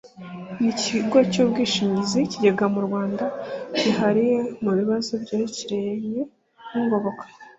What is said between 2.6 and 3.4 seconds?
mu Rwanda